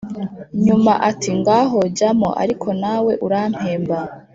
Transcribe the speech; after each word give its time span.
nyuma 0.65 0.93
iti: 1.09 1.29
“ngaho 1.39 1.79
jyamo 1.97 2.29
ariko 2.43 2.67
nawe 2.81 3.11
urampemba!” 3.25 3.99